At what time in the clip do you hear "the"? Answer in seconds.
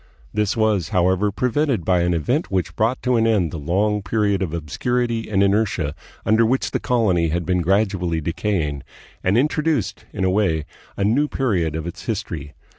3.51-3.59, 6.71-6.79